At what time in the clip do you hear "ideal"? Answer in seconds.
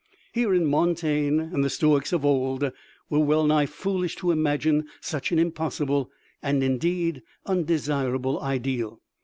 8.41-8.99